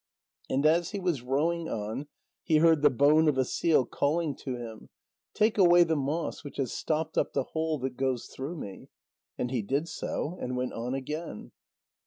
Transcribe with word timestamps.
And 0.49 0.65
as 0.65 0.89
he 0.93 0.99
was 0.99 1.21
rowing 1.21 1.69
on, 1.69 2.07
he 2.43 2.57
heard 2.57 2.81
the 2.81 2.89
bone 2.89 3.27
of 3.29 3.37
a 3.37 3.45
seal 3.45 3.85
calling 3.85 4.35
to 4.37 4.55
him: 4.55 4.89
"Take 5.35 5.59
away 5.59 5.83
the 5.83 5.95
moss 5.95 6.43
which 6.43 6.57
has 6.57 6.73
stopped 6.73 7.19
up 7.19 7.33
the 7.33 7.43
hole 7.53 7.77
that 7.81 7.97
goes 7.97 8.25
through 8.25 8.55
me." 8.57 8.87
And 9.37 9.51
he 9.51 9.61
did 9.61 9.87
so, 9.87 10.39
and 10.41 10.57
went 10.57 10.73
on 10.73 10.95
again. 10.95 11.51